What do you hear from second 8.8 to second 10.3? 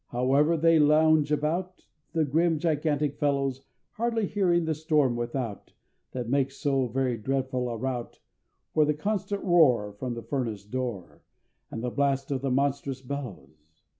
the constant roar From the